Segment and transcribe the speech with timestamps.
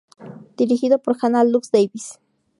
[0.57, 2.17] Dirigido por Hannah Lux Davis.